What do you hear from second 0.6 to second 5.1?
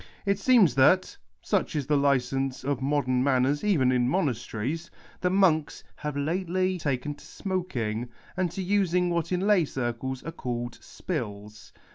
that— such is the lieenee of modern manners even in monasteries—